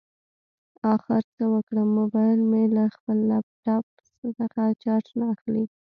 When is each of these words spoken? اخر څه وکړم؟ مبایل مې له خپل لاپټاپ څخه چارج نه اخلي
اخر 0.93 1.21
څه 1.35 1.43
وکړم؟ 1.53 1.87
مبایل 1.99 2.39
مې 2.51 2.63
له 2.75 2.83
خپل 2.95 3.17
لاپټاپ 3.29 3.85
څخه 4.37 4.63
چارج 4.83 5.07
نه 5.19 5.25
اخلي 5.33 5.65